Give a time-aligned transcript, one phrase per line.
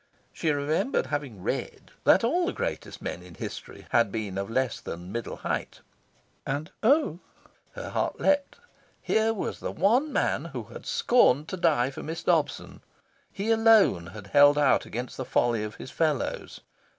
[0.33, 4.81] She remembered having read that all the greatest men in history had been of less
[4.81, 5.81] than the middle height.
[6.43, 7.19] And oh,
[7.75, 8.55] her heart leapt
[8.99, 12.81] here was the one man who had scorned to die for Miss Dobson.
[13.31, 16.61] He alone had held out against the folly of his fellows.